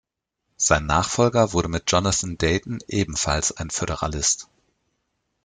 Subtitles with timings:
[0.57, 4.47] Sein Nachfolger wurde mit Jonathan Dayton ebenfalls ein Föderalist.